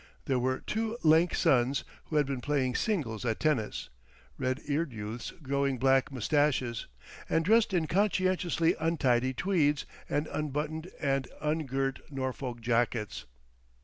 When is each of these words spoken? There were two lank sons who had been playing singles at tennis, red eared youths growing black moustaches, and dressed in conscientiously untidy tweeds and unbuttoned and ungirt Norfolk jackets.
There 0.25 0.39
were 0.39 0.61
two 0.61 0.97
lank 1.03 1.35
sons 1.35 1.83
who 2.05 2.15
had 2.15 2.25
been 2.25 2.41
playing 2.41 2.73
singles 2.73 3.23
at 3.23 3.39
tennis, 3.39 3.89
red 4.35 4.59
eared 4.67 4.91
youths 4.93 5.29
growing 5.43 5.77
black 5.77 6.11
moustaches, 6.11 6.87
and 7.29 7.45
dressed 7.45 7.71
in 7.71 7.85
conscientiously 7.85 8.75
untidy 8.79 9.35
tweeds 9.35 9.85
and 10.09 10.25
unbuttoned 10.25 10.89
and 10.99 11.27
ungirt 11.39 11.99
Norfolk 12.09 12.61
jackets. 12.61 13.27